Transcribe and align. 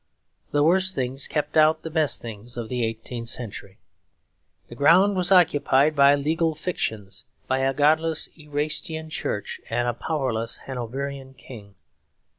The 0.49 0.63
worst 0.63 0.95
things 0.95 1.27
kept 1.27 1.55
out 1.55 1.83
the 1.83 1.91
best 1.91 2.23
things 2.23 2.57
of 2.57 2.69
the 2.69 2.83
eighteenth 2.83 3.29
century. 3.29 3.77
The 4.67 4.73
ground 4.73 5.15
was 5.15 5.31
occupied 5.31 5.95
by 5.95 6.15
legal 6.15 6.55
fictions; 6.55 7.25
by 7.45 7.59
a 7.59 7.71
godless 7.71 8.27
Erastian 8.35 9.11
church 9.11 9.61
and 9.69 9.87
a 9.87 9.93
powerless 9.93 10.57
Hanoverian 10.65 11.35
king. 11.35 11.75